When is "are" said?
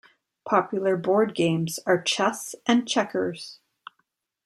1.85-2.01